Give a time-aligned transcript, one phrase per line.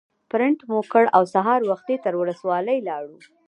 [0.31, 3.15] پرنټ مو کړ او سهار وختي تر ولسوالۍ لاړو.